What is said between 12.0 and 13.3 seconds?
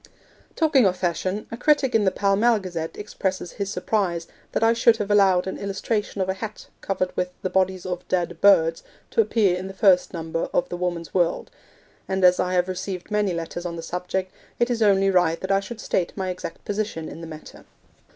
and as I have received